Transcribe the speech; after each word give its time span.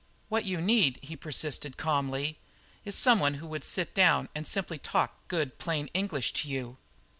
"What 0.29 0.45
you 0.45 0.59
need," 0.61 0.97
he 1.03 1.15
persisted 1.15 1.77
calmly, 1.77 2.39
"is 2.83 2.95
someone 2.95 3.35
who 3.35 3.45
would 3.45 3.63
sit 3.63 3.93
down 3.93 4.29
and 4.33 4.47
simply 4.47 4.79
talk 4.79 5.13
good, 5.27 5.59
plain 5.59 5.91
English 5.93 6.33
to 6.41 6.47
you." 6.49 6.77